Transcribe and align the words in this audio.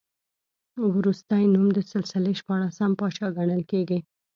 وروستی 0.97 1.43
نوم 1.53 1.67
د 1.73 1.79
سلسلې 1.91 2.33
شپاړسم 2.39 2.91
پاچا 2.99 3.27
ګڼل 3.37 3.61
کېږي. 3.71 3.99